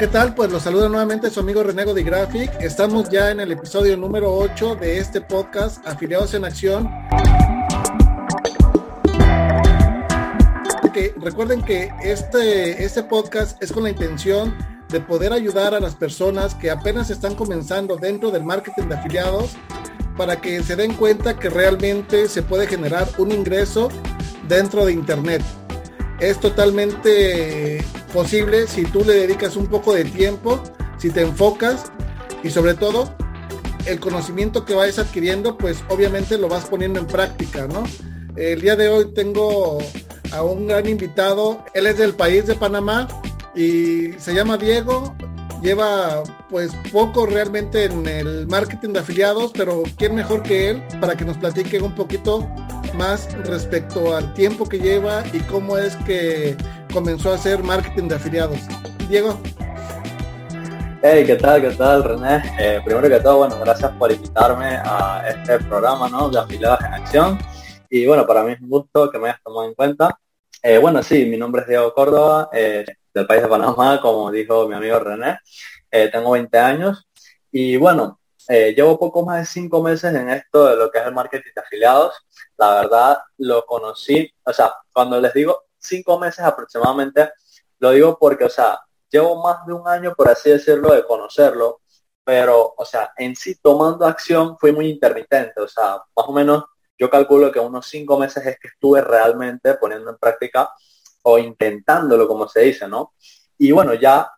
[0.00, 0.34] ¿Qué tal?
[0.34, 2.50] Pues los saluda nuevamente su amigo Renego de Graphic.
[2.58, 6.90] Estamos ya en el episodio número 8 de este podcast, Afiliados en Acción.
[11.16, 14.56] recuerden que este, este podcast es con la intención
[14.88, 19.50] de poder ayudar a las personas que apenas están comenzando dentro del marketing de afiliados
[20.16, 23.90] para que se den cuenta que realmente se puede generar un ingreso
[24.48, 25.42] dentro de Internet
[26.20, 30.60] es totalmente posible si tú le dedicas un poco de tiempo,
[30.98, 31.90] si te enfocas
[32.42, 33.14] y sobre todo
[33.86, 37.84] el conocimiento que vayas adquiriendo, pues obviamente lo vas poniendo en práctica, ¿no?
[38.36, 39.78] El día de hoy tengo
[40.32, 43.08] a un gran invitado, él es del país de Panamá
[43.54, 45.14] y se llama Diego,
[45.62, 51.16] lleva pues poco realmente en el marketing de afiliados, pero quién mejor que él para
[51.16, 52.48] que nos platique un poquito
[52.94, 56.56] más respecto al tiempo que lleva y cómo es que
[56.90, 58.58] comenzó a hacer marketing de afiliados.
[59.08, 59.38] Diego.
[61.02, 61.62] Hey, ¿qué tal?
[61.62, 62.42] ¿Qué tal, René?
[62.58, 66.28] Eh, primero que todo, bueno, gracias por invitarme a este programa, ¿no?
[66.28, 67.38] De afiliados en acción.
[67.88, 70.18] Y bueno, para mí es un gusto que me hayas tomado en cuenta.
[70.62, 72.84] Eh, bueno, sí, mi nombre es Diego Córdoba, eh,
[73.14, 75.38] del país de Panamá, como dijo mi amigo René.
[76.12, 77.08] tengo 20 años
[77.50, 81.14] y bueno, llevo poco más de cinco meses en esto de lo que es el
[81.14, 82.14] marketing de afiliados.
[82.58, 87.30] La verdad, lo conocí, o sea, cuando les digo cinco meses aproximadamente,
[87.78, 88.80] lo digo porque, o sea,
[89.10, 91.80] llevo más de un año, por así decirlo, de conocerlo,
[92.22, 96.64] pero, o sea, en sí tomando acción fui muy intermitente, o sea, más o menos
[96.98, 100.70] yo calculo que unos cinco meses es que estuve realmente poniendo en práctica
[101.22, 103.14] o intentándolo, como se dice, ¿no?
[103.58, 104.30] Y bueno, ya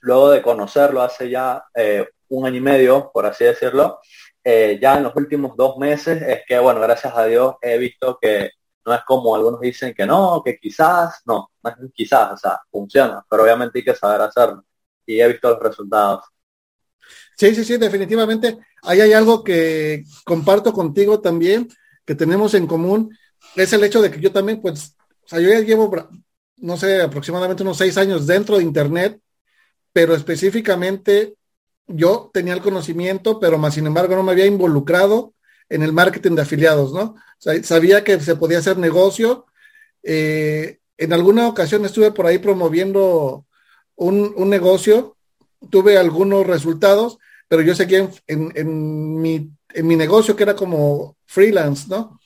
[0.00, 4.00] luego de conocerlo hace ya eh, un año y medio, por así decirlo,
[4.44, 8.18] eh, ya en los últimos dos meses es que, bueno, gracias a Dios he visto
[8.20, 8.50] que
[8.88, 11.50] no es como algunos dicen que no, que quizás, no,
[11.94, 14.64] quizás, o sea, funciona, pero obviamente hay que saber hacerlo.
[15.06, 16.24] Y he visto los resultados.
[17.36, 18.58] Sí, sí, sí, definitivamente.
[18.82, 21.68] Ahí hay algo que comparto contigo también,
[22.04, 23.16] que tenemos en común,
[23.54, 25.90] es el hecho de que yo también, pues, o sea, yo ya llevo,
[26.56, 29.20] no sé, aproximadamente unos seis años dentro de Internet,
[29.92, 31.34] pero específicamente
[31.86, 35.34] yo tenía el conocimiento, pero más sin embargo no me había involucrado
[35.68, 37.16] en el marketing de afiliados, ¿no?
[37.62, 39.46] sabía que se podía hacer negocio.
[40.02, 43.46] Eh, en alguna ocasión estuve por ahí promoviendo
[43.94, 45.16] un, negocio,
[45.70, 51.86] tuve algunos resultados, pero yo seguía en, mi, en mi negocio que era como freelance,
[51.88, 52.18] ¿no?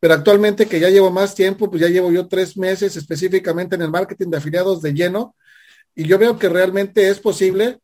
[0.00, 3.82] Pero actualmente que ya llevo más tiempo, pues ya llevo yo tres meses específicamente en
[3.82, 5.36] el marketing de afiliados de lleno,
[5.94, 7.80] y yo veo que realmente es posible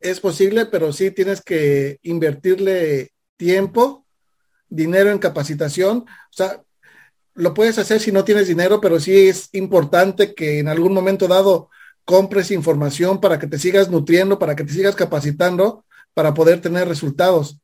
[0.00, 4.04] es posible, pero sí tienes que invertirle tiempo,
[4.68, 6.04] dinero en capacitación.
[6.06, 6.62] O sea,
[7.34, 11.26] lo puedes hacer si no tienes dinero, pero sí es importante que en algún momento
[11.26, 11.70] dado
[12.04, 16.86] compres información para que te sigas nutriendo, para que te sigas capacitando, para poder tener
[16.86, 17.58] resultados.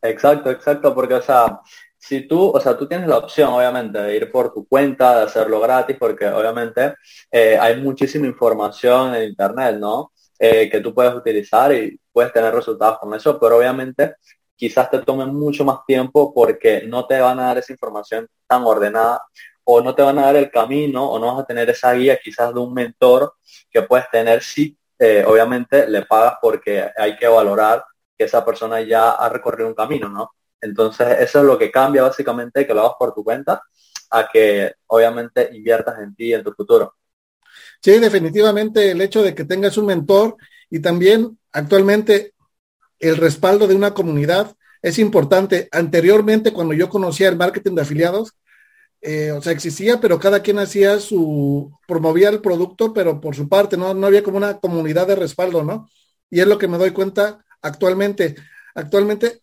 [0.00, 1.58] Exacto, exacto, porque, o sea,
[1.98, 5.24] si tú, o sea, tú tienes la opción, obviamente, de ir por tu cuenta, de
[5.24, 6.94] hacerlo gratis, porque obviamente
[7.32, 10.12] eh, hay muchísima información en Internet, ¿no?
[10.38, 14.16] Eh, que tú puedes utilizar y puedes tener resultados con eso, pero obviamente
[14.56, 18.64] quizás te tome mucho más tiempo porque no te van a dar esa información tan
[18.64, 19.22] ordenada
[19.62, 22.18] o no te van a dar el camino o no vas a tener esa guía
[22.20, 23.34] quizás de un mentor
[23.70, 27.84] que puedes tener si eh, obviamente le pagas porque hay que valorar
[28.16, 30.32] que esa persona ya ha recorrido un camino, ¿no?
[30.60, 33.62] Entonces eso es lo que cambia básicamente que lo hagas por tu cuenta
[34.10, 36.96] a que obviamente inviertas en ti y en tu futuro.
[37.80, 40.36] Sí, definitivamente el hecho de que tengas un mentor
[40.70, 42.34] y también actualmente
[42.98, 45.68] el respaldo de una comunidad es importante.
[45.72, 48.34] Anteriormente, cuando yo conocía el marketing de afiliados,
[49.00, 53.48] eh, o sea, existía, pero cada quien hacía su, promovía el producto, pero por su
[53.48, 53.94] parte, ¿no?
[53.94, 55.88] No había como una comunidad de respaldo, ¿no?
[56.30, 58.34] Y es lo que me doy cuenta actualmente.
[58.74, 59.42] Actualmente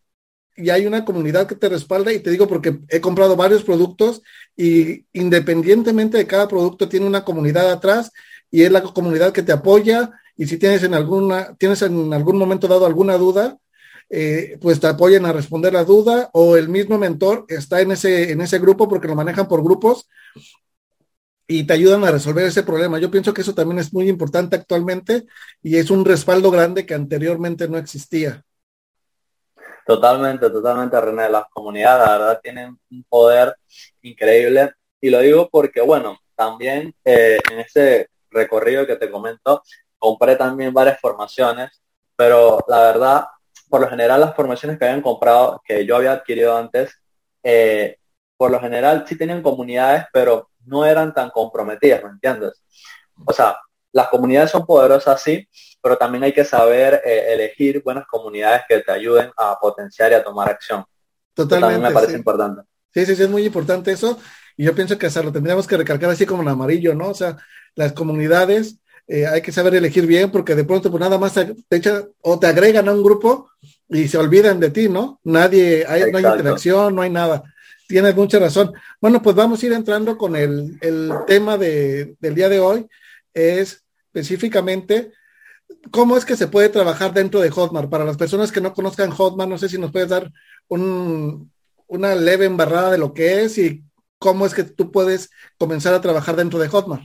[0.58, 4.22] y hay una comunidad que te respalda y te digo porque he comprado varios productos
[4.56, 8.12] y independientemente de cada producto tiene una comunidad atrás
[8.50, 12.38] y es la comunidad que te apoya y si tienes en alguna tienes en algún
[12.38, 13.58] momento dado alguna duda
[14.10, 18.32] eh, pues te apoyan a responder la duda o el mismo mentor está en ese
[18.32, 20.08] en ese grupo porque lo manejan por grupos
[21.48, 23.00] y te ayudan a resolver ese problema.
[23.00, 25.26] Yo pienso que eso también es muy importante actualmente
[25.62, 28.44] y es un respaldo grande que anteriormente no existía.
[29.86, 31.30] Totalmente, totalmente, René.
[31.30, 33.56] Las comunidades, la verdad, tienen un poder
[34.02, 34.72] increíble.
[35.00, 39.62] Y lo digo porque, bueno, también eh, en ese recorrido que te comento,
[40.06, 41.82] compré también varias formaciones,
[42.16, 43.26] pero la verdad,
[43.68, 46.94] por lo general, las formaciones que habían comprado, que yo había adquirido antes,
[47.42, 47.98] eh,
[48.38, 52.62] por lo general sí tenían comunidades, pero no eran tan comprometidas, ¿me entiendes?
[53.26, 53.58] O sea,
[53.92, 55.48] las comunidades son poderosas, sí,
[55.82, 60.16] pero también hay que saber eh, elegir buenas comunidades que te ayuden a potenciar y
[60.16, 60.86] a tomar acción.
[61.34, 61.80] Totalmente.
[61.80, 62.62] me parece importante.
[62.94, 64.20] Sí, sí, sí, es muy importante eso.
[64.56, 67.10] Y yo pienso que hasta lo tendríamos que recalcar así como en amarillo, ¿no?
[67.10, 67.38] O sea,
[67.74, 71.56] las comunidades eh, hay que saber elegir bien porque de pronto pues nada más te,
[71.70, 73.50] echan o te agregan a un grupo
[73.90, 75.20] y se olvidan de ti, ¿no?
[75.24, 77.44] Nadie, hay, no hay interacción, no hay nada.
[77.88, 78.74] Tienes mucha razón.
[79.00, 82.88] Bueno, pues vamos a ir entrando con el, el tema de, del día de hoy.
[83.32, 85.12] Es específicamente
[85.92, 87.90] cómo es que se puede trabajar dentro de Hotmart.
[87.90, 90.32] Para las personas que no conozcan Hotmart, no sé si nos puedes dar
[90.68, 91.52] un,
[91.88, 93.84] una leve embarrada de lo que es y
[94.18, 95.30] cómo es que tú puedes
[95.60, 97.04] comenzar a trabajar dentro de Hotmart.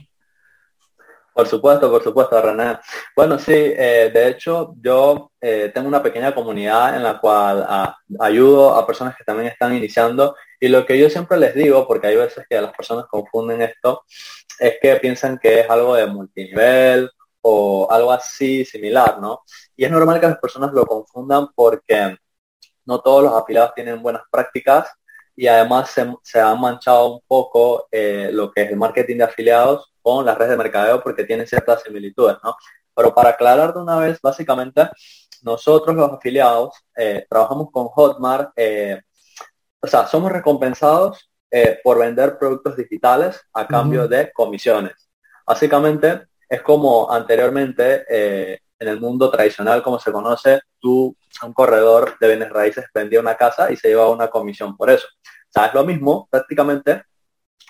[1.33, 2.77] Por supuesto, por supuesto, René.
[3.15, 7.97] Bueno, sí, eh, de hecho yo eh, tengo una pequeña comunidad en la cual ah,
[8.19, 12.07] ayudo a personas que también están iniciando y lo que yo siempre les digo, porque
[12.07, 14.03] hay veces que las personas confunden esto,
[14.59, 17.09] es que piensan que es algo de multinivel
[17.41, 19.41] o algo así similar, ¿no?
[19.75, 22.17] Y es normal que las personas lo confundan porque
[22.85, 24.89] no todos los afiliados tienen buenas prácticas
[25.35, 29.23] y además se, se ha manchado un poco eh, lo que es el marketing de
[29.23, 32.55] afiliados con las redes de mercadeo porque tienen ciertas similitudes, ¿no?
[32.93, 34.89] Pero para aclarar de una vez, básicamente,
[35.43, 39.01] nosotros los afiliados eh, trabajamos con Hotmart, eh,
[39.79, 41.27] o sea, somos recompensados
[41.83, 45.09] por vender productos digitales a cambio de comisiones.
[45.45, 48.05] Básicamente, es como anteriormente
[48.81, 53.35] en el mundo tradicional, como se conoce, tú, un corredor de bienes raíces, vendía una
[53.35, 55.05] casa y se llevaba una comisión por eso.
[55.05, 57.03] O sea, es lo mismo prácticamente,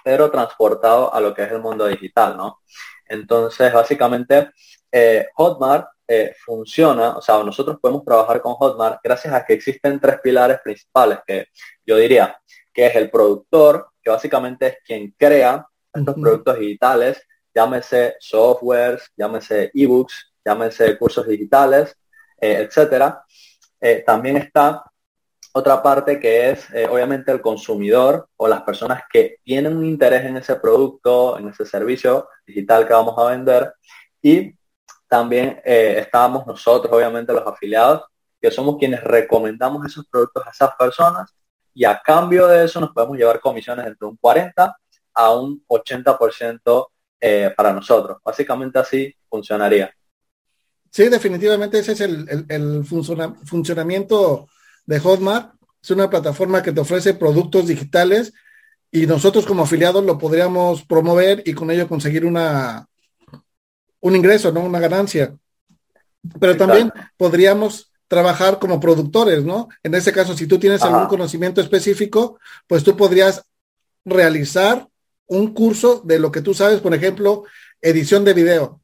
[0.03, 2.61] pero transportado a lo que es el mundo digital, ¿no?
[3.07, 4.51] Entonces, básicamente,
[4.91, 9.99] eh, Hotmart eh, funciona, o sea, nosotros podemos trabajar con Hotmart gracias a que existen
[9.99, 11.47] tres pilares principales que
[11.85, 12.37] yo diría
[12.73, 17.21] que es el productor, que básicamente es quien crea estos productos digitales,
[17.53, 21.95] llámese softwares, llámese ebooks, llámese cursos digitales,
[22.39, 23.23] eh, etcétera.
[24.05, 24.83] también está
[25.53, 30.25] otra parte que es eh, obviamente el consumidor o las personas que tienen un interés
[30.25, 33.73] en ese producto, en ese servicio digital que vamos a vender.
[34.21, 34.53] Y
[35.07, 38.03] también eh, estábamos nosotros, obviamente los afiliados,
[38.39, 41.35] que somos quienes recomendamos esos productos a esas personas
[41.73, 44.75] y a cambio de eso nos podemos llevar comisiones entre un 40
[45.13, 46.87] a un 80%
[47.19, 48.17] eh, para nosotros.
[48.23, 49.93] Básicamente así funcionaría.
[50.89, 54.47] Sí, definitivamente ese es el, el funcionamiento
[54.91, 55.53] de Hotmart.
[55.81, 58.33] Es una plataforma que te ofrece productos digitales
[58.91, 62.87] y nosotros como afiliados lo podríamos promover y con ello conseguir una
[64.01, 64.61] un ingreso, ¿no?
[64.61, 65.33] Una ganancia.
[66.39, 69.69] Pero también podríamos trabajar como productores, ¿no?
[69.81, 72.37] En ese caso, si tú tienes algún conocimiento específico,
[72.67, 73.45] pues tú podrías
[74.03, 74.87] realizar
[75.27, 77.45] un curso de lo que tú sabes, por ejemplo,
[77.81, 78.81] edición de video.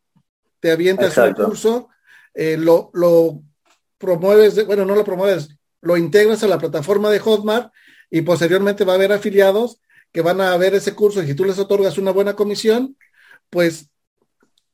[0.62, 1.90] Te avientas un curso,
[2.34, 3.42] eh, lo, lo
[3.98, 5.57] promueves, bueno, no lo promueves,
[5.88, 7.72] lo integras a la plataforma de Hotmart
[8.10, 9.80] y posteriormente va a haber afiliados
[10.12, 12.98] que van a ver ese curso y si tú les otorgas una buena comisión,
[13.50, 13.90] pues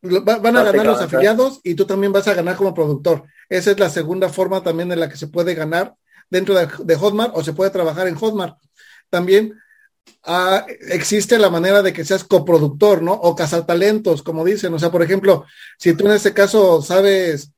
[0.02, 3.26] van a ganar los afiliados y tú también vas a ganar como productor.
[3.48, 5.94] Esa es la segunda forma también en la que se puede ganar
[6.32, 8.58] dentro de, Hotmart o se puede trabajar en Hotmart.
[9.10, 9.54] También
[10.24, 13.14] ah, existe la manera de que seas coproductor, ¿no?
[13.14, 14.74] O talentos, como dicen.
[14.74, 15.46] O sea, por ejemplo,
[15.78, 17.53] si tú en este caso sabes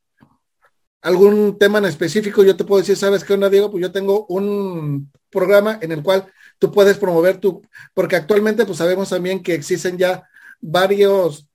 [1.06, 3.70] algún tema en específico, yo te puedo decir, ¿sabes qué onda, Diego?
[3.70, 6.26] Pues yo tengo un programa en el cual
[6.58, 7.62] tú puedes promover tu,
[7.94, 10.28] porque actualmente pues sabemos también que existen ya
[10.60, 11.48] varios,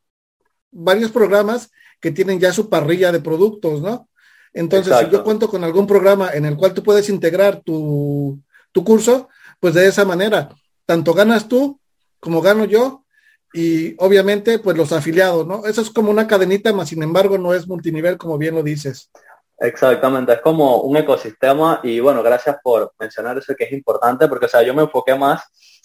[0.71, 4.09] varios programas que tienen ya su parrilla de productos, ¿no?
[4.52, 8.40] Entonces, si yo cuento con algún programa en el cual tú puedes integrar tu,
[8.71, 9.28] tu curso,
[9.59, 10.49] pues de esa manera,
[10.87, 11.80] tanto ganas tú
[12.21, 13.04] como gano yo
[13.52, 15.66] y obviamente pues los afiliados, ¿no?
[15.66, 19.11] Eso es como una cadenita, más sin embargo no es multinivel como bien lo dices.
[19.62, 24.47] Exactamente, es como un ecosistema y bueno, gracias por mencionar eso que es importante porque,
[24.47, 25.43] o sea, yo me enfoqué más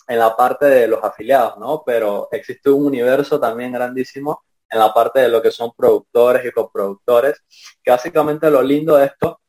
[0.08, 1.84] en la parte de los afiliados, ¿no?
[1.86, 6.51] Pero existe un universo también grandísimo en la parte de lo que son productores y
[6.51, 7.44] coproductores,
[7.84, 9.41] que básicamente lo lindo de esto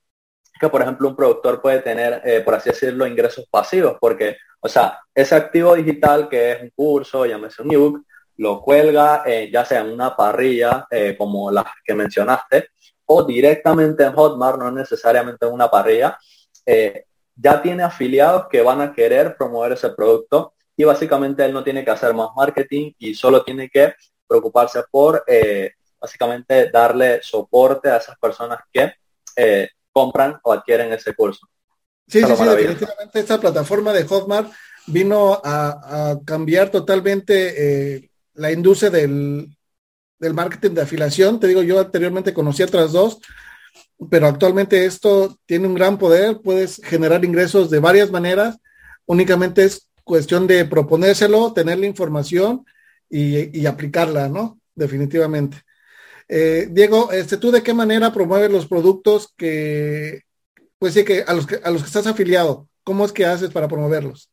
[0.52, 4.38] es que, por ejemplo, un productor puede tener, eh, por así decirlo, ingresos pasivos, porque,
[4.58, 8.04] o sea, ese activo digital que es un curso, llámese un ebook,
[8.38, 12.70] lo cuelga ya sea en una parrilla como las que mencionaste
[13.06, 16.18] o directamente en Hotmart, no necesariamente en una parrilla,
[17.36, 21.84] ya tiene afiliados que van a querer promover ese producto y básicamente él no tiene
[21.84, 23.94] que hacer más marketing y solo tiene que
[24.26, 28.92] preocuparse por eh, básicamente darle soporte a esas personas que
[29.36, 31.46] eh, compran o adquieren ese curso.
[32.06, 34.52] Sí, sí, sí, definitivamente esta plataforma de Hotmart
[34.86, 39.55] vino a, cambiar totalmente eh, la industria del,
[40.18, 41.40] del marketing de afiliación.
[41.40, 43.20] Te digo, yo anteriormente conocí otras dos,
[44.10, 48.58] pero actualmente esto tiene un gran poder, puedes generar ingresos de varias maneras,
[49.06, 52.64] únicamente es cuestión de proponérselo, tener la información
[53.08, 54.60] y, aplicarla, ¿no?
[54.74, 55.58] Definitivamente.
[56.28, 60.22] Eh, Diego, este, ¿tú de qué manera promueves los productos que,
[60.78, 62.68] pues sí, que a los que, a los que estás afiliado?
[62.82, 64.30] ¿Cómo es que haces para promoverlos?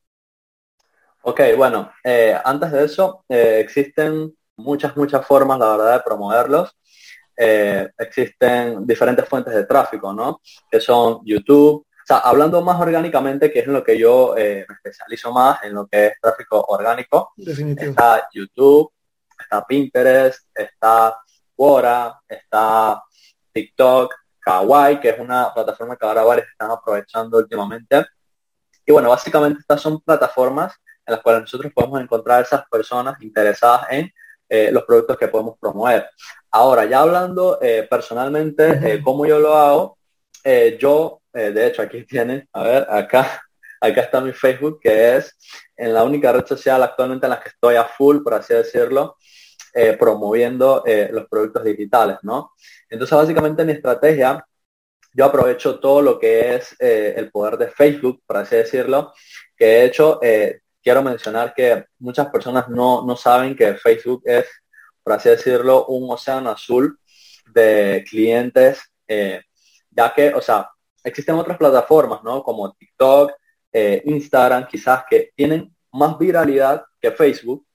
[1.21, 6.75] Ok, bueno, eh, antes de eso, eh, existen muchas, muchas formas, la verdad, de promoverlos.
[7.35, 10.41] existen diferentes fuentes de tráfico, ¿no?
[10.69, 14.65] Que son YouTube, o sea, hablando más orgánicamente, que es en lo que yo eh,
[14.67, 18.91] me especializo más, en lo que es tráfico orgánico, está YouTube,
[19.39, 21.15] está Pinterest, está
[21.55, 23.01] Quora, está
[23.53, 28.05] TikTok, Kawaii, que es una plataforma que ahora varios están aprovechando últimamente.
[28.85, 30.73] Y bueno, básicamente estas son plataformas
[31.05, 34.11] en las cuales nosotros podemos encontrar esas personas interesadas en
[34.47, 36.09] eh, los productos que podemos promover.
[36.51, 39.97] Ahora, ya hablando eh, personalmente, cómo yo lo hago,
[40.79, 43.43] yo eh, de hecho, aquí tiene, a ver, acá,
[43.81, 45.35] acá está mi Facebook, que es
[45.75, 49.17] en la única red social actualmente en la que estoy a full, por así decirlo,
[49.73, 52.51] eh, promoviendo eh, los productos digitales, ¿no?
[52.89, 54.45] Entonces, básicamente mi estrategia,
[55.15, 59.13] yo aprovecho todo lo que es el poder de Facebook, por así decirlo,
[59.55, 60.19] que de hecho
[60.83, 64.45] quiero mencionar que muchas personas no, no saben que Facebook es,
[65.01, 66.99] por así decirlo, un océano azul
[67.53, 70.69] de clientes, ya que, o sea,
[71.03, 72.43] existen otras plataformas, ¿no?
[72.43, 73.31] Como TikTok,
[73.71, 77.65] eh, Instagram, quizás que tienen más viralidad que Facebook,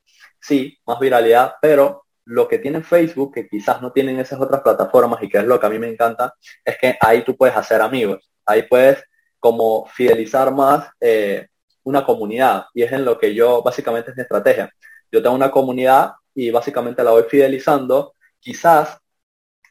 [0.40, 5.22] sí, más viralidad, pero lo que tiene Facebook, que quizás no tienen esas otras plataformas
[5.22, 6.34] y que es lo que a mí me encanta,
[6.64, 9.02] es que ahí tú puedes hacer amigos, ahí puedes
[9.38, 11.48] como fidelizar más eh,
[11.84, 14.72] una comunidad y es en lo que yo básicamente es mi estrategia.
[15.10, 18.98] Yo tengo una comunidad y básicamente la voy fidelizando, quizás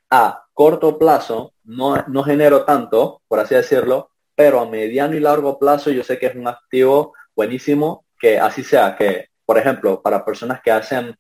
[0.10, 5.60] a corto plazo no, no genero tanto, por así decirlo, pero a mediano y largo
[5.60, 10.26] plazo yo sé que es un activo buenísimo que así sea, que por ejemplo, para
[10.26, 11.16] personas que hacen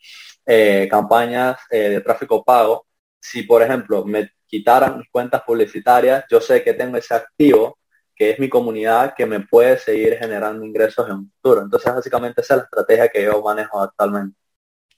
[0.45, 2.85] eh, campañas eh, de tráfico pago,
[3.17, 7.79] si por ejemplo me quitaran mis cuentas publicitarias, yo sé que tengo ese activo
[8.17, 11.61] que es mi comunidad que me puede seguir generando ingresos en un futuro.
[11.61, 14.35] Entonces, básicamente esa es la estrategia que yo manejo actualmente.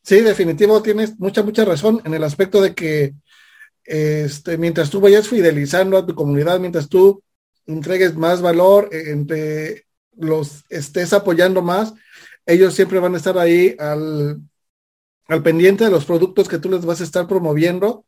[0.01, 3.13] Sí, definitivo, tienes mucha, mucha razón en el aspecto de que
[3.83, 7.21] este, mientras tú vayas fidelizando a tu comunidad, mientras tú
[7.65, 9.85] entregues más valor, eh, entre
[10.15, 11.93] los estés apoyando más,
[12.45, 14.41] ellos siempre van a estar ahí al,
[15.27, 18.05] al pendiente de los productos que tú les vas a estar promoviendo,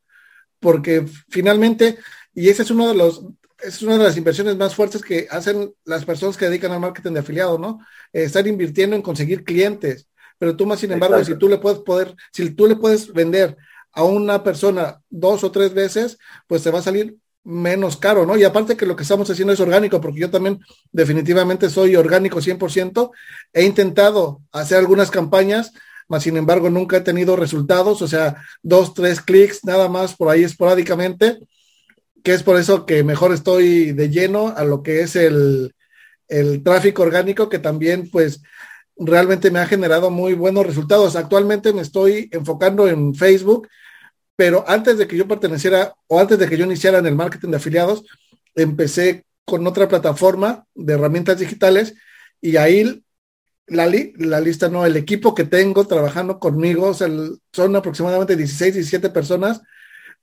[0.59, 1.97] porque finalmente,
[2.33, 3.25] y ese es uno de los,
[3.63, 7.13] es una de las inversiones más fuertes que hacen las personas que dedican al marketing
[7.13, 7.79] de afiliado, ¿no?
[8.13, 10.07] estar invirtiendo en conseguir clientes.
[10.37, 13.55] Pero tú más, sin embargo, si tú le puedes poder, si tú le puedes vender
[13.93, 18.37] a una persona dos o tres veces, pues te va a salir menos caro, ¿no?
[18.37, 20.59] Y aparte que lo que estamos haciendo es orgánico, porque yo también
[20.91, 23.11] definitivamente soy orgánico 100%.
[23.53, 25.73] He intentado hacer algunas campañas,
[26.07, 30.29] mas sin embargo nunca he tenido resultados, o sea, dos, tres clics nada más por
[30.29, 31.39] ahí esporádicamente,
[32.23, 35.73] que es por eso que mejor estoy de lleno a lo que es el,
[36.27, 38.41] el tráfico orgánico, que también pues
[38.97, 41.15] realmente me ha generado muy buenos resultados.
[41.15, 43.67] Actualmente me estoy enfocando en Facebook
[44.41, 47.49] pero antes de que yo perteneciera o antes de que yo iniciara en el marketing
[47.49, 48.03] de afiliados,
[48.55, 51.93] empecé con otra plataforma de herramientas digitales
[52.41, 53.03] y ahí
[53.67, 59.61] la, la lista, no, el equipo que tengo trabajando conmigo, son aproximadamente 16, 17 personas,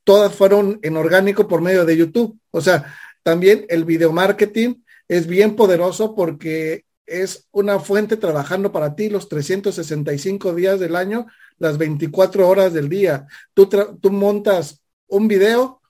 [0.08, 2.40] todas fueron en orgánico por medio de YouTube.
[2.50, 8.94] O sea, también el video marketing es bien poderoso porque es una fuente trabajando para
[8.94, 11.26] ti los 365 días del año
[11.58, 13.26] las 24 horas del día.
[13.52, 13.68] Tú,
[14.10, 15.82] montas un video,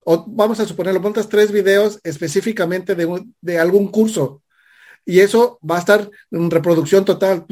[0.00, 4.42] o vamos a suponerlo, montas tres videos específicamente de, algún curso.
[5.06, 7.46] Y eso va a estar en reproducción total.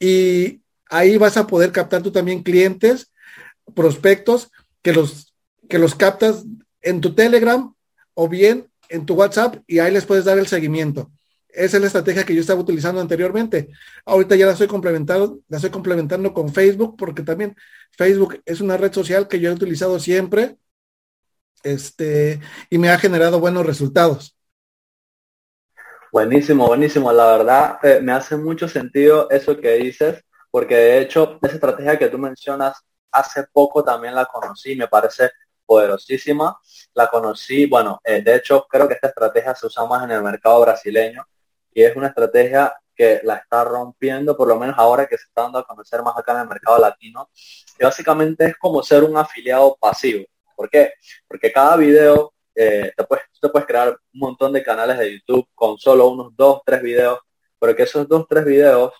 [0.00, 3.12] y ahí vas a poder captar tú también clientes,
[3.74, 4.50] prospectos,
[4.82, 5.34] que los,
[5.68, 6.44] que los captas
[6.80, 7.74] en tu Telegram
[8.14, 11.10] o bien en tu WhatsApp y ahí les puedes dar el seguimiento.
[11.48, 13.68] esa es la estrategia que yo estaba utilizando anteriormente.
[14.04, 17.56] Ahorita ya la estoy complementando, la complementando con Facebook, porque también
[17.92, 20.56] Facebook es una red social que yo he utilizado siempre,
[21.62, 24.36] este, y me ha generado buenos resultados.
[26.12, 27.12] Buenísimo, buenísimo.
[27.12, 31.98] La verdad, eh, me hace mucho sentido eso que dices, porque de hecho, esa estrategia
[31.98, 32.76] que tú mencionas,
[33.10, 35.30] hace poco también la conocí, me parece
[35.68, 36.58] poderosísima.
[36.94, 40.22] La conocí, bueno, eh, de hecho, creo que esta estrategia se usa más en el
[40.22, 41.26] mercado brasileño
[41.72, 45.42] y es una estrategia que la está rompiendo, por lo menos ahora que se está
[45.42, 47.30] dando a conocer más acá en el mercado latino.
[47.78, 50.24] Y básicamente es como ser un afiliado pasivo.
[50.56, 50.94] ¿Por qué?
[51.28, 55.46] Porque cada video eh, te, puedes, te puedes crear un montón de canales de YouTube
[55.54, 57.20] con solo unos dos, tres videos,
[57.60, 58.92] pero que esos dos, tres videos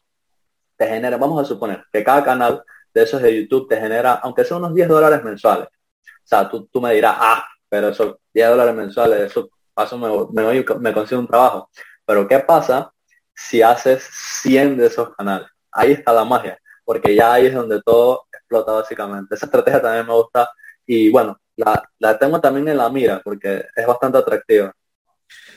[0.77, 2.63] te generan, vamos a suponer que cada canal
[2.99, 5.69] de esos de YouTube te genera, aunque sea unos 10 dólares mensuales.
[5.69, 10.09] O sea, tú, tú me dirás, ah, pero esos 10 dólares mensuales, eso paso me,
[10.33, 11.71] me, me consigo un trabajo.
[12.05, 12.93] Pero ¿qué pasa
[13.35, 14.03] si haces
[14.43, 15.49] 100 de esos canales?
[15.71, 19.35] Ahí está la magia, porque ya ahí es donde todo explota básicamente.
[19.35, 20.51] Esa estrategia también me gusta
[20.87, 24.73] y bueno, la, tengo también en la mira porque es bastante atractiva.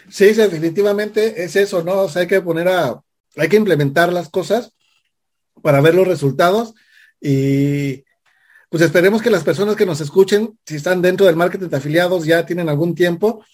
[0.09, 2.01] Sí, definitivamente es eso, ¿no?
[2.01, 3.01] O sea, hay que poner a,
[3.37, 4.73] hay que implementar las cosas
[5.61, 6.73] para ver los resultados
[7.21, 8.03] y
[8.69, 12.25] pues esperemos que las personas que nos escuchen, si están dentro del marketing de afiliados,
[12.25, 13.45] ya tienen algún tiempo,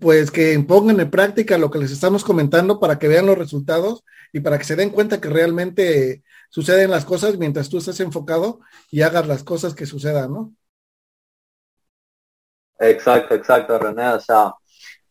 [0.00, 4.04] pues que pongan en práctica lo que les estamos comentando para que vean los resultados
[4.32, 8.60] y para que se den cuenta que realmente suceden las cosas mientras tú estés enfocado
[8.90, 10.54] y hagas las cosas que sucedan, ¿no?
[12.78, 14.08] Exacto, exacto, René.
[14.08, 14.52] O sea,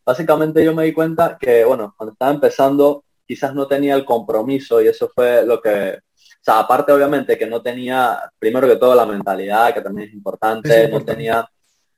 [0.05, 4.81] básicamente yo me di cuenta que, bueno, cuando estaba empezando, quizás no tenía el compromiso
[4.81, 5.99] y eso fue lo que,
[6.45, 10.87] sea, aparte obviamente que no tenía, primero que todo, la mentalidad, que también es importante,
[10.87, 11.49] no tenía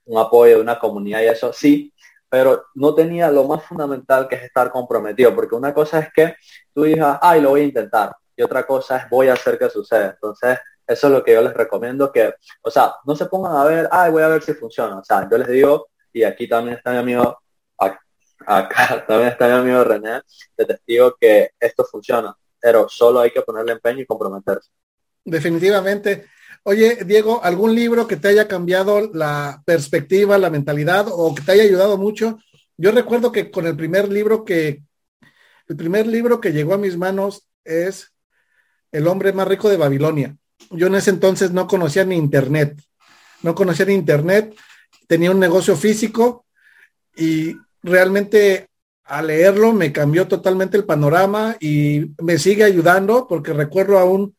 [0.06, 1.94] un apoyo de una comunidad y eso sí,
[2.30, 6.36] pero no tenía lo más fundamental que es estar comprometido, porque una cosa es que
[6.74, 9.70] tú digas, ay, lo voy a intentar, y otra cosa es voy a hacer que
[9.70, 10.12] suceda.
[10.12, 13.66] Entonces, eso es lo que yo les recomiendo que, o sea, no se pongan a
[13.66, 15.00] ver, ay, voy a ver si funciona.
[15.00, 17.40] O sea, yo les digo, y aquí también está mi amigo,
[17.78, 18.00] acá,
[19.08, 20.22] también está mi amigo René,
[20.56, 22.36] de testigo que esto funciona,
[22.68, 24.70] pero solo hay que ponerle empeño y comprometerse.
[25.24, 26.26] Definitivamente.
[26.64, 31.54] Oye, Diego, ¿algún libro que te haya cambiado la perspectiva, la mentalidad o que te
[31.54, 32.40] haya ayudado mucho?
[32.76, 34.84] Yo recuerdo que con el primer libro que,
[35.70, 38.14] el primer libro que llegó a mis manos es
[38.92, 40.36] El hombre más rico de Babilonia
[40.72, 42.78] yo en ese entonces no conocía ni internet,
[43.44, 44.54] no conocía ni internet,
[45.08, 46.46] tenía un negocio físico
[47.16, 48.68] y realmente
[49.08, 54.36] al leerlo me cambió totalmente el panorama y me sigue ayudando porque recuerdo aún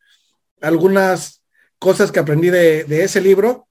[0.61, 1.43] algunas
[1.79, 3.69] cosas que aprendí de, ese libro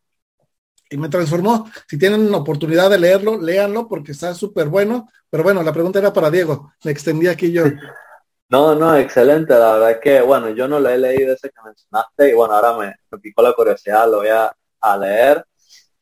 [0.89, 1.69] y me transformó.
[1.87, 5.09] Si tienen la oportunidad de leerlo, léanlo porque está súper bueno.
[5.29, 7.63] Pero bueno, la pregunta era para Diego, me extendí aquí yo.
[8.49, 9.53] No, no, excelente.
[9.53, 12.53] La verdad es que, bueno, yo no lo he leído ese que mencionaste y bueno,
[12.53, 15.45] ahora me, picó la curiosidad, lo voy a, leer.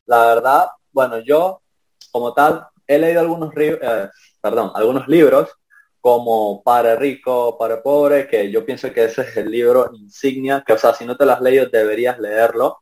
[0.04, 1.60] La verdad, bueno, yo
[2.12, 4.08] como tal he leído algunos, eh,
[4.50, 5.50] perdón, algunos libros
[6.00, 10.72] como Padre Rico, Padre Pobre, que yo pienso que ese es el libro insignia, que
[10.72, 12.78] o sea, si no te lo has leído deberías leerlo.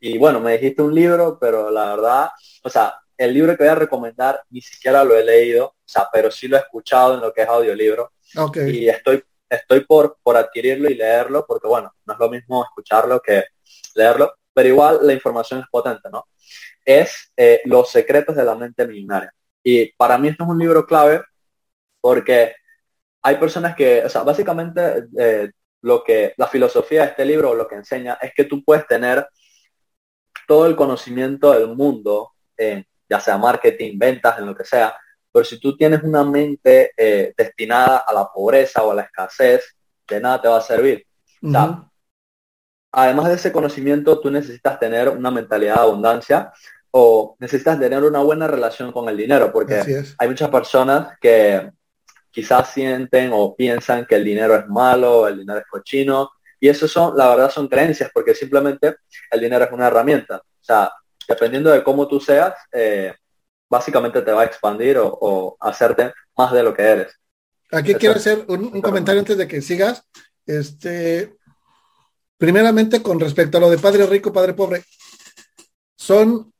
[0.00, 2.30] Y bueno, me dijiste un libro, pero la verdad,
[2.64, 6.08] o sea, el libro que voy a recomendar ni siquiera lo he leído, o sea,
[6.10, 8.12] pero sí lo he escuchado en lo que es audiolibro
[8.66, 13.20] y estoy, estoy por, por adquirirlo y leerlo, porque bueno, no es lo mismo escucharlo
[13.20, 13.44] que
[13.94, 16.26] leerlo, pero igual la información es potente, ¿no?
[16.86, 19.32] Es eh, Los secretos de la mente millonaria.
[19.62, 21.22] Y para mí esto es un libro clave
[22.00, 22.54] porque
[23.22, 25.50] hay personas que, o sea, básicamente eh,
[25.82, 29.26] lo que la filosofía de este libro lo que enseña es que tú puedes tener
[30.46, 32.32] todo el conocimiento del mundo,
[33.08, 34.96] ya sea marketing, ventas, en lo que sea,
[35.32, 39.76] pero si tú tienes una mente eh, destinada a la pobreza o a la escasez,
[40.06, 41.06] de nada te va a servir.
[42.92, 46.52] además de ese conocimiento, tú necesitas tener una mentalidad de abundancia
[46.92, 51.70] o necesitas tener una buena relación con el dinero, porque hay muchas personas que
[52.30, 56.86] quizás sienten o piensan que el dinero es malo, el dinero es cochino, y eso
[56.86, 58.96] son, la verdad, son creencias, porque simplemente
[59.30, 60.36] el dinero es una herramienta.
[60.36, 60.92] O sea,
[61.26, 63.12] dependiendo de cómo tú seas, eh,
[63.68, 67.18] básicamente te va a expandir o, hacerte más de lo que eres.
[67.70, 70.04] Aquí quiero hacer un, comentario antes de que sigas.
[70.44, 71.36] Este,
[72.36, 74.84] primeramente con respecto a lo de padre rico, padre pobre,
[75.96, 76.51] son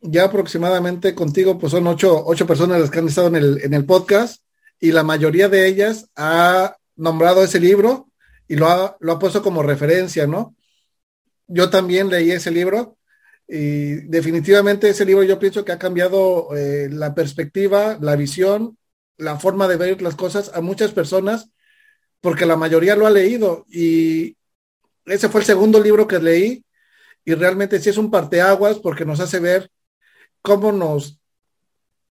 [0.00, 3.74] ya aproximadamente contigo, pues son ocho, ocho personas las que han estado en el, en
[3.74, 4.42] el podcast
[4.80, 8.08] y la mayoría de ellas ha nombrado ese libro
[8.46, 10.54] y lo ha, lo ha puesto como referencia, ¿no?
[11.46, 12.96] Yo también leí ese libro
[13.46, 18.78] y definitivamente ese libro yo pienso que ha cambiado eh, la perspectiva, la visión
[19.18, 21.50] la forma de ver las cosas a muchas personas,
[22.20, 24.36] porque la mayoría lo ha leído y
[25.04, 26.64] ese fue el segundo libro que leí
[27.24, 29.70] y realmente sí es un parteaguas porque nos hace ver
[30.42, 31.20] cómo nos,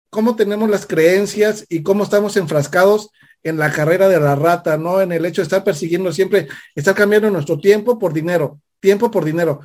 [0.09, 3.09] cómo tenemos las creencias y cómo estamos enfrascados
[3.43, 5.01] en la carrera de la rata, ¿no?
[5.01, 9.25] En el hecho de estar persiguiendo siempre, estar cambiando nuestro tiempo por dinero, tiempo por
[9.25, 9.61] dinero.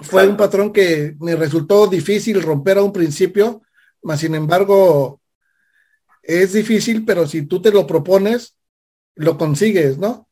[0.00, 3.62] Fue un patrón que me resultó difícil romper a un principio,
[4.02, 5.20] mas sin embargo,
[6.22, 8.56] es difícil, pero si tú te lo propones,
[9.16, 10.26] lo consigues, ¿no?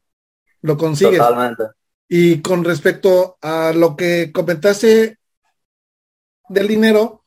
[0.63, 1.19] Lo consigues.
[1.19, 1.65] Totalmente.
[2.09, 5.18] Y con respecto a lo que comentaste
[6.49, 7.25] del dinero,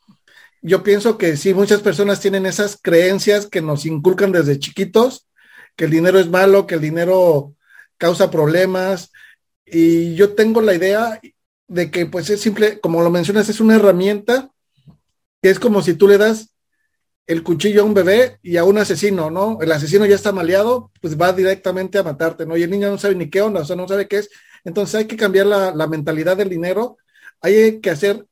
[0.62, 5.28] yo pienso que sí, muchas personas tienen esas creencias que nos inculcan desde chiquitos,
[5.76, 7.56] que el dinero es malo, que el dinero
[7.98, 9.12] causa problemas.
[9.66, 11.20] Y yo tengo la idea
[11.68, 14.52] de que pues es simple, como lo mencionas, es una herramienta
[15.42, 16.54] que es como si tú le das
[17.26, 19.60] el cuchillo a un bebé y a un asesino, ¿no?
[19.62, 22.58] El asesino ya está maleado, pues va directamente a matarte, ¿no?
[22.58, 24.30] Y el niño no sabe ni qué onda, o sea, no sabe qué es.
[24.64, 26.98] Entonces hay que cambiar la, la mentalidad del dinero,
[27.40, 28.26] hay que hacer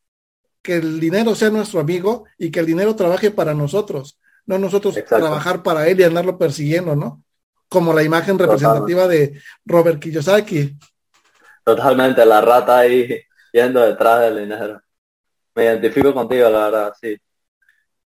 [0.69, 5.03] que el dinero sea nuestro amigo y que el dinero trabaje para nosotros, no nosotros
[5.03, 7.23] trabajar para él y andarlo persiguiendo, ¿no?
[7.67, 10.77] Como la imagen representativa de Robert Kiyosaki.
[11.63, 13.19] Totalmente, la rata ahí
[13.51, 14.79] yendo detrás del dinero.
[15.55, 17.17] Me identifico contigo, la verdad, sí.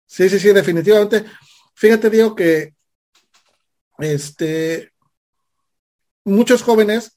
[0.05, 1.23] Sí, sí, sí, definitivamente.
[1.75, 2.73] Fíjate, Diego, que
[3.99, 4.91] este
[6.25, 7.15] muchos jóvenes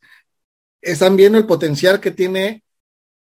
[0.80, 2.61] están viendo el potencial que tiene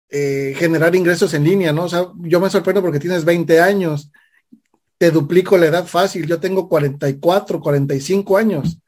[0.08, 1.84] eh, generar ingresos en línea, ¿no?
[1.84, 4.10] O sea, yo me sorprendo porque tienes 20 años,
[4.98, 8.78] te duplico la edad fácil, yo tengo 44, 45 años.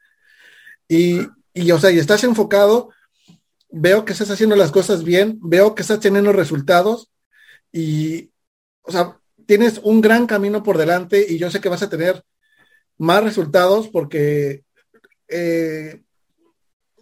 [0.87, 1.19] Y,
[1.53, 2.89] y, o sea, y estás enfocado,
[3.69, 7.11] veo que estás haciendo las cosas bien, veo que estás teniendo resultados
[7.71, 8.31] y,
[8.81, 12.23] o sea, tienes un gran camino por delante y yo sé que vas a tener
[12.97, 14.63] más resultados porque
[15.27, 16.01] eh,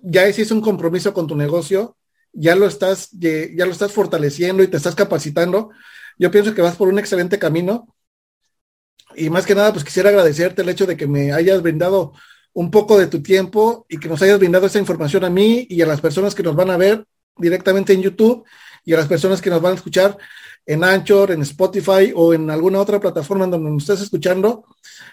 [0.01, 1.96] ya hiciste un compromiso con tu negocio
[2.33, 5.71] ya lo estás, ya lo estás fortaleciendo y te estás capacitando.
[6.17, 7.87] Yo pienso que vas por un excelente camino.
[9.15, 12.13] Y más que nada, pues quisiera agradecerte el hecho de que me hayas brindado
[12.53, 15.81] un poco de tu tiempo y que nos hayas brindado esa información a mí y
[15.81, 17.05] a las personas que nos van a ver
[17.37, 18.43] directamente en YouTube
[18.83, 20.17] y a las personas que nos van a escuchar
[20.65, 24.65] en Anchor, en Spotify o en alguna otra plataforma donde nos estés escuchando.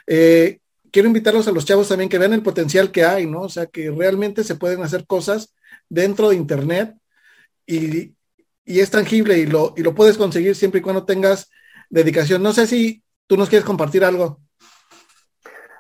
[0.07, 0.59] Eh,
[0.90, 3.42] quiero invitarlos a los chavos también que vean el potencial que hay, ¿no?
[3.42, 5.55] O sea, que realmente se pueden hacer cosas
[5.88, 6.94] dentro de Internet
[7.66, 8.14] y,
[8.64, 11.50] es tangible y lo, y lo puedes conseguir siempre y cuando tengas
[11.90, 12.42] dedicación.
[12.42, 14.40] No sé si tú nos quieres compartir algo.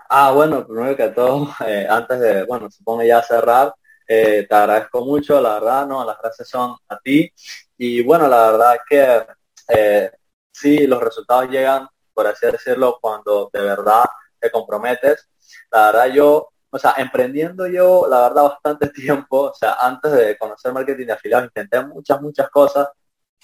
[0.08, 3.74] Ah, bueno, primero que todo, eh, antes de, bueno, supongo ya cerrar,
[4.06, 6.04] eh, te agradezco mucho, la verdad, ¿no?
[6.04, 7.32] Las gracias son a ti.
[7.78, 9.26] Y bueno, la verdad que
[9.68, 10.10] eh,
[10.52, 14.04] sí, los resultados llegan, por así decirlo, cuando de verdad
[14.38, 15.28] te comprometes.
[15.70, 20.36] La verdad, yo o sea, emprendiendo yo, la verdad, bastante tiempo, o sea, antes de
[20.36, 22.88] conocer marketing de afiliados, intenté muchas, muchas cosas,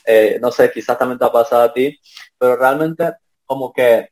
[0.05, 1.97] eh, no sé, quizás también te ha pasado a ti,
[2.37, 3.13] pero realmente
[3.47, 4.11] como que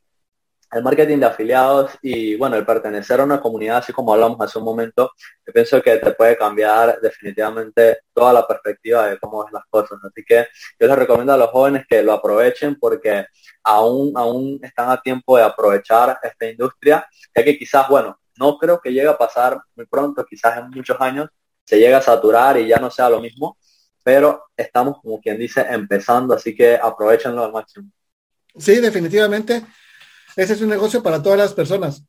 [0.71, 4.57] el marketing de afiliados y, bueno, el pertenecer a una comunidad, así como hablamos hace
[4.59, 5.11] un momento,
[5.45, 9.99] yo pienso que te puede cambiar definitivamente toda la perspectiva de cómo ves las cosas.
[10.03, 10.47] Así que
[10.79, 13.25] yo les recomiendo a los jóvenes que lo aprovechen porque
[13.63, 17.05] aún, aún están a tiempo de aprovechar esta industria,
[17.35, 20.99] ya que quizás, bueno, no creo que llegue a pasar muy pronto, quizás en muchos
[20.99, 21.29] años
[21.63, 23.57] se llegue a saturar y ya no sea lo mismo,
[24.03, 27.89] pero estamos como quien dice empezando, así que aprovechenlo al máximo.
[28.57, 29.63] Sí, definitivamente.
[30.35, 32.03] Ese es un negocio para todas las personas.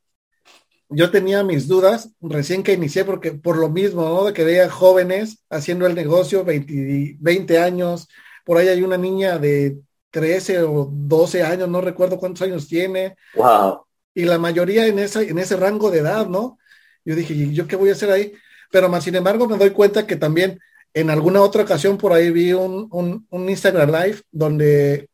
[0.88, 4.24] Yo tenía mis dudas recién que inicié porque por lo mismo, ¿no?
[4.24, 8.08] De que veía jóvenes haciendo el negocio, 20, 20 años,
[8.44, 9.78] por ahí hay una niña de
[10.10, 13.16] 13 o 12 años, no recuerdo cuántos años tiene.
[13.34, 16.58] Wow y la mayoría en, esa, en ese rango de edad, ¿no?
[17.04, 18.32] Yo dije, ¿y yo qué voy a hacer ahí?
[18.70, 20.60] Pero más sin embargo me doy cuenta que también
[20.92, 22.88] en alguna otra ocasión por ahí vi un,
[23.30, 25.08] un, Instagram Live donde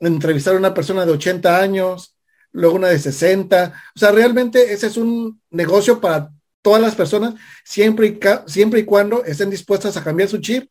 [0.00, 2.16] entrevistaron a una persona de 80 años,
[2.50, 3.72] luego una de 60.
[3.94, 8.84] O sea, realmente ese es un negocio para todas las personas, siempre y, siempre y
[8.84, 10.70] cuando estén dispuestas a cambiar su chip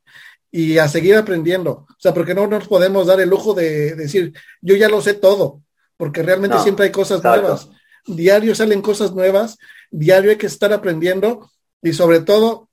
[0.51, 1.86] y a seguir aprendiendo.
[1.89, 5.13] O sea, porque no nos podemos dar el lujo de decir, yo ya lo sé
[5.13, 5.62] todo
[6.02, 7.70] porque realmente siempre hay cosas nuevas.
[8.08, 9.60] Diario salen cosas nuevas,
[9.92, 12.70] diario hay que estar aprendiendo y sobre todo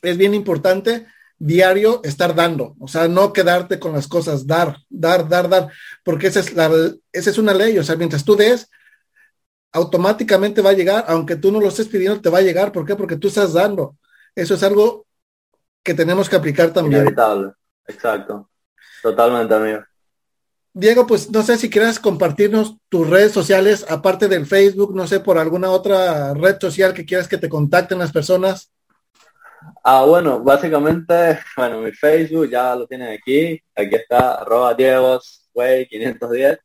[0.00, 5.28] es bien importante diario estar dando, o sea, no quedarte con las cosas, dar, dar,
[5.28, 5.70] dar, dar,
[6.02, 6.70] porque esa es, la,
[7.12, 8.70] esa es una ley, o sea, mientras tú des,
[9.72, 12.86] automáticamente va a llegar, aunque tú no lo estés pidiendo, te va a llegar, ¿por
[12.86, 12.96] qué?
[12.96, 13.98] Porque tú estás dando.
[14.34, 15.04] Eso es algo
[15.82, 17.02] que tenemos que aplicar también.
[17.02, 17.52] Inevitable,
[17.86, 18.48] exacto,
[19.02, 19.84] totalmente, amigo.
[20.78, 25.20] Diego, pues no sé si quieras compartirnos tus redes sociales, aparte del Facebook, no sé,
[25.20, 28.70] por alguna otra red social que quieras que te contacten las personas.
[29.82, 33.58] Ah, bueno, básicamente, bueno, mi Facebook ya lo tienen aquí.
[33.74, 36.58] Aquí está, arroba Diegos, 510.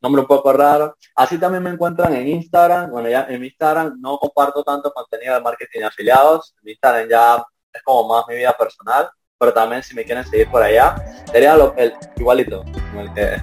[0.00, 0.96] Nombre un poco raro.
[1.14, 2.90] Así también me encuentran en Instagram.
[2.90, 6.54] Bueno, ya en mi Instagram no comparto tanto contenido de marketing afiliados.
[6.56, 7.44] En mi Instagram ya
[7.74, 9.10] es como más mi vida personal
[9.40, 12.62] pero también si me quieren seguir por allá, sería lo, el igualito,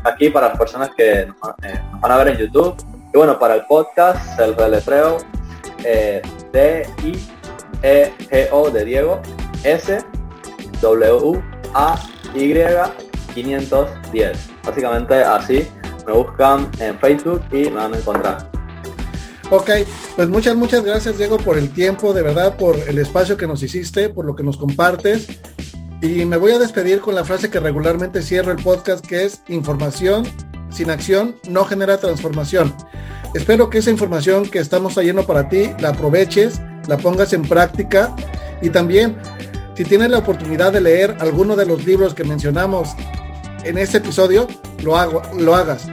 [0.03, 2.75] aquí para las personas que nos, eh, van a ver en YouTube.
[3.11, 5.17] Y bueno, para el podcast, el reletreo
[5.83, 6.21] eh,
[6.53, 7.19] D-I-E-G-O
[8.69, 9.19] de Diego,
[9.63, 10.05] S,
[10.81, 11.41] W,
[11.73, 11.99] A,
[12.35, 12.53] Y,
[13.33, 14.49] 510.
[14.63, 15.67] Básicamente así
[16.05, 18.51] me buscan en Facebook y me van a encontrar.
[19.49, 19.71] Ok,
[20.15, 23.63] pues muchas, muchas gracias Diego por el tiempo, de verdad, por el espacio que nos
[23.63, 25.39] hiciste, por lo que nos compartes.
[26.01, 29.41] Y me voy a despedir con la frase que regularmente cierro el podcast, que es
[29.47, 30.25] información
[30.69, 32.75] sin acción no genera transformación.
[33.33, 38.15] Espero que esa información que estamos trayendo para ti la aproveches, la pongas en práctica
[38.61, 39.17] y también
[39.75, 42.89] si tienes la oportunidad de leer alguno de los libros que mencionamos
[43.63, 44.47] en este episodio,
[44.83, 45.87] lo, hago, lo hagas.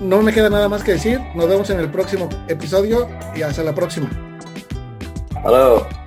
[0.00, 1.20] No me queda nada más que decir.
[1.34, 4.10] Nos vemos en el próximo episodio y hasta la próxima.
[5.34, 6.03] Hasta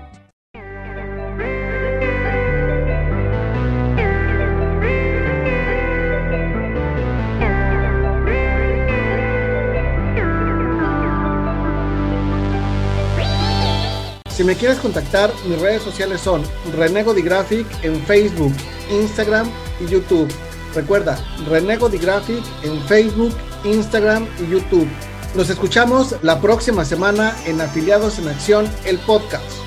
[14.38, 16.43] Si me quieres contactar, mis redes sociales son
[16.76, 18.54] Renego Graphic en Facebook,
[18.91, 20.32] Instagram y YouTube.
[20.76, 21.17] Recuerda,
[21.50, 24.88] Renego Graphic en Facebook, Instagram y YouTube.
[25.34, 29.66] Nos escuchamos la próxima semana en Afiliados en Acción, el podcast.